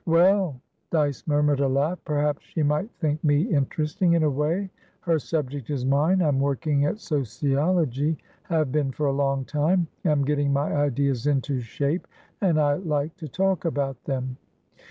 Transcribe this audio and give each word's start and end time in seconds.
"Well"Dyce 0.07 1.27
murmured 1.27 1.59
a 1.59 1.67
laugh"perhaps 1.67 2.41
she 2.47 2.63
might 2.63 2.89
think 2.97 3.23
me 3.23 3.43
interesting, 3.43 4.13
in 4.13 4.23
a 4.23 4.29
way. 4.31 4.71
Her 5.01 5.19
subject 5.19 5.69
is 5.69 5.85
mine. 5.85 6.23
I'm 6.23 6.39
working 6.39 6.85
at 6.85 6.97
sociology; 6.99 8.17
have 8.45 8.71
been 8.71 8.89
for 8.91 9.05
a 9.05 9.11
long 9.11 9.45
time. 9.45 9.85
I'm 10.03 10.25
getting 10.25 10.51
my 10.51 10.73
ideas 10.75 11.27
into 11.27 11.59
shape, 11.61 12.07
and 12.41 12.59
I 12.59 12.77
like 12.77 13.15
to 13.17 13.27
talk 13.27 13.63
about 13.63 14.03
them." 14.05 14.37